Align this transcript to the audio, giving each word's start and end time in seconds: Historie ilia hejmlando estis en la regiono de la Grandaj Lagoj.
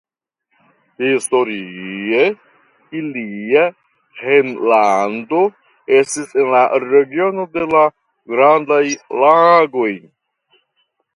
Historie 1.07 2.21
ilia 3.01 3.65
hejmlando 4.23 5.43
estis 5.99 6.33
en 6.43 6.49
la 6.55 6.61
regiono 6.87 7.47
de 7.59 7.67
la 7.75 7.83
Grandaj 8.35 8.83
Lagoj. 9.25 9.91